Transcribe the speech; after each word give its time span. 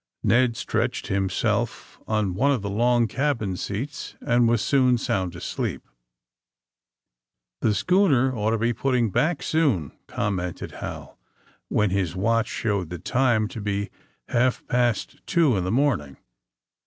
Ned 0.23 0.57
stretched 0.57 1.09
himself 1.09 1.99
on 2.07 2.33
one 2.33 2.51
of 2.51 2.63
the 2.63 2.71
long 2.71 3.07
cabin 3.07 3.55
seats 3.55 4.15
and 4.19 4.49
was 4.49 4.63
soon 4.63 4.97
sound 4.97 5.35
asleep. 5.35 5.87
^^The 7.63 7.75
schooner 7.75 8.35
ought 8.35 8.49
to 8.49 8.57
be 8.57 8.73
jputting 8.73 9.11
back 9.11 9.43
soon, 9.43 9.91
''commented 10.17 10.71
Hal, 10.71 11.19
when 11.67 11.91
his 11.91 12.15
watch 12.15 12.47
showed 12.47 12.89
the 12.89 12.97
time 12.97 13.47
to 13.49 13.61
be 13.61 13.91
half 14.29 14.65
past 14.67 15.17
two 15.27 15.55
in 15.55 15.65
the 15.65 15.71
morning. 15.71 16.17